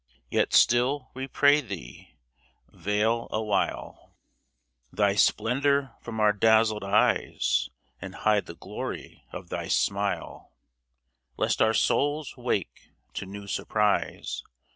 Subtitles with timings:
[0.31, 2.15] Yet still, we pray thee,
[2.69, 4.15] veil awhile
[4.91, 7.69] Thy splendor from our dazzled eyes
[8.01, 10.53] And hide the glory of thy smile,
[11.37, 14.41] Lest our souls wake to new surprise